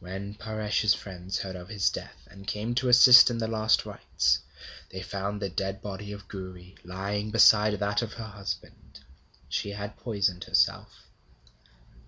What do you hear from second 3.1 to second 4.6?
in the last rites,